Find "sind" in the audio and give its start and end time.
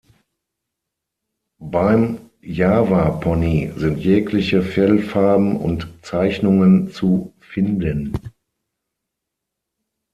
3.75-3.99